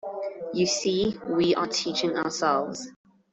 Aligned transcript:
You 0.55 0.65
see, 0.65 1.19
we 1.27 1.53
were 1.55 1.67
teaching 1.67 2.17
ourselves. 2.17 2.89